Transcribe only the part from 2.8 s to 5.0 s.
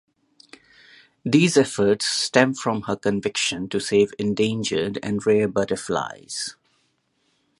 her conviction to save endangered